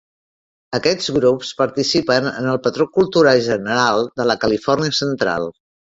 Aquests 0.77 1.09
grups 1.17 1.51
participen 1.59 2.29
en 2.31 2.49
el 2.53 2.59
patró 2.69 2.87
cultural 3.01 3.45
general 3.49 4.09
de 4.23 4.27
la 4.31 4.39
Califòrnia 4.47 4.97
Central. 5.03 5.47